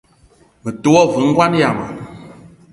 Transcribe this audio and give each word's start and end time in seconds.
Me 0.63 0.71
te 0.81 0.87
wa 0.93 1.01
ve 1.11 1.21
ngoan 1.29 1.53
yama. 1.61 1.85